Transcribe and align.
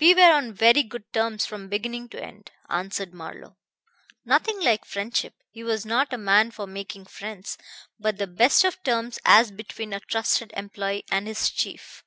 "We 0.00 0.14
were 0.14 0.32
on 0.32 0.52
very 0.52 0.82
good 0.82 1.12
terms 1.12 1.46
from 1.46 1.68
beginning 1.68 2.08
to 2.08 2.20
end," 2.20 2.50
answered 2.68 3.14
Marlowe. 3.14 3.56
"Nothing 4.24 4.58
like 4.60 4.84
friendship 4.84 5.32
he 5.48 5.62
was 5.62 5.86
not 5.86 6.12
a 6.12 6.18
man 6.18 6.50
for 6.50 6.66
making 6.66 7.04
friends 7.04 7.56
but 7.96 8.16
the 8.18 8.26
best 8.26 8.64
of 8.64 8.82
terms 8.82 9.20
as 9.24 9.52
between 9.52 9.92
a 9.92 10.00
trusted 10.00 10.52
employee 10.56 11.04
and 11.08 11.28
his 11.28 11.50
chief. 11.50 12.02